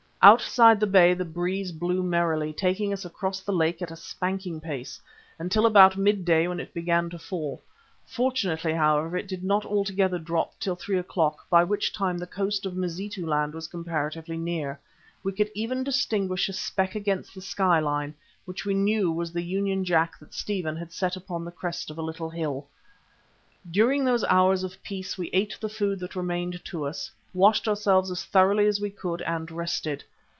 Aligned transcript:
Outside 0.23 0.79
the 0.79 0.85
bay 0.85 1.15
the 1.15 1.25
breeze 1.25 1.71
blew 1.71 2.03
merrily, 2.03 2.53
taking 2.53 2.93
us 2.93 3.03
across 3.03 3.41
the 3.41 3.51
lake 3.51 3.81
at 3.81 3.89
a 3.89 3.95
spanking 3.95 4.61
pace, 4.61 5.01
until 5.39 5.65
about 5.65 5.97
midday 5.97 6.45
when 6.45 6.59
it 6.59 6.75
began 6.75 7.09
to 7.09 7.17
fall. 7.17 7.63
Fortunately, 8.05 8.71
however, 8.71 9.17
it 9.17 9.27
did 9.27 9.43
not 9.43 9.65
altogether 9.65 10.19
drop 10.19 10.53
till 10.59 10.75
three 10.75 10.99
o'clock 10.99 11.49
by 11.49 11.63
which 11.63 11.91
time 11.91 12.19
the 12.19 12.27
coast 12.27 12.67
of 12.67 12.75
Mazitu 12.77 13.25
land 13.25 13.55
was 13.55 13.65
comparatively 13.67 14.37
near; 14.37 14.79
we 15.23 15.31
could 15.33 15.49
even 15.55 15.83
distinguish 15.83 16.47
a 16.49 16.53
speck 16.53 16.93
against 16.93 17.33
the 17.33 17.41
skyline 17.41 18.13
which 18.45 18.63
we 18.63 18.75
knew 18.75 19.11
was 19.11 19.33
the 19.33 19.41
Union 19.41 19.83
Jack 19.83 20.19
that 20.19 20.35
Stephen 20.35 20.75
had 20.77 20.91
set 20.91 21.15
upon 21.15 21.43
the 21.43 21.51
crest 21.51 21.89
of 21.89 21.97
a 21.97 22.01
little 22.03 22.29
hill. 22.29 22.67
During 23.71 24.05
those 24.05 24.23
hours 24.25 24.63
of 24.63 24.81
peace 24.83 25.17
we 25.17 25.31
ate 25.33 25.57
the 25.59 25.69
food 25.69 25.99
that 25.99 26.15
remained 26.15 26.63
to 26.65 26.85
us, 26.85 27.09
washed 27.33 27.65
ourselves 27.67 28.11
as 28.11 28.25
thoroughly 28.25 28.67
as 28.67 28.81
we 28.81 28.89
could 28.89 29.21
and 29.23 29.49
rested. 29.49 30.03